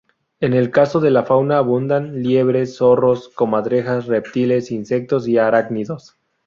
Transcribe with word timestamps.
En 0.39 0.53
el 0.53 0.71
caso 0.71 0.99
de 0.99 1.11
la 1.11 1.25
fauna 1.25 1.59
abundan 1.59 2.23
liebres, 2.23 2.77
zorros, 2.77 3.29
comadrejas, 3.35 4.07
reptiles, 4.07 4.71
insectos 4.71 5.27
y 5.27 5.37
arácnidos. 5.37 6.17